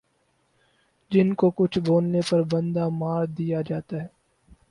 جن 1.11 1.33
کو 1.33 1.49
کچھ 1.51 1.77
بولنے 1.79 2.21
پر 2.29 2.41
بندہ 2.51 2.87
مار 2.91 3.25
دیا 3.37 3.61
جاتا 3.61 4.01
ھے 4.01 4.07